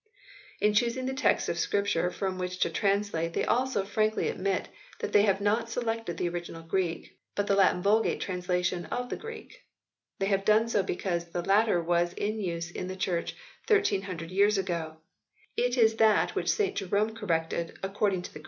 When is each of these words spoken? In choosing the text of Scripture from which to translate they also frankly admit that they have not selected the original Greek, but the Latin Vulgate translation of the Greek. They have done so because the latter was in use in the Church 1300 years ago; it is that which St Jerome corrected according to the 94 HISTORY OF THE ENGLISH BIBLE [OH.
In 0.59 0.73
choosing 0.73 1.05
the 1.05 1.13
text 1.13 1.47
of 1.47 1.59
Scripture 1.59 2.09
from 2.09 2.39
which 2.39 2.57
to 2.61 2.71
translate 2.71 3.33
they 3.33 3.45
also 3.45 3.85
frankly 3.85 4.29
admit 4.29 4.67
that 4.97 5.13
they 5.13 5.21
have 5.25 5.39
not 5.39 5.69
selected 5.69 6.17
the 6.17 6.27
original 6.29 6.63
Greek, 6.63 7.15
but 7.35 7.45
the 7.45 7.53
Latin 7.55 7.83
Vulgate 7.83 8.19
translation 8.19 8.85
of 8.85 9.09
the 9.09 9.15
Greek. 9.15 9.63
They 10.17 10.25
have 10.25 10.43
done 10.43 10.67
so 10.69 10.81
because 10.81 11.25
the 11.25 11.43
latter 11.43 11.79
was 11.83 12.13
in 12.13 12.39
use 12.41 12.71
in 12.71 12.87
the 12.87 12.95
Church 12.95 13.35
1300 13.67 14.31
years 14.31 14.57
ago; 14.57 14.97
it 15.55 15.77
is 15.77 15.93
that 15.97 16.33
which 16.33 16.49
St 16.49 16.73
Jerome 16.75 17.13
corrected 17.13 17.77
according 17.83 17.83
to 17.83 17.83
the 17.83 17.83
94 17.83 17.83
HISTORY 17.83 17.83
OF 17.83 17.83
THE 17.83 17.85
ENGLISH 18.23 18.29
BIBLE 18.33 18.39
[OH. 18.39 18.39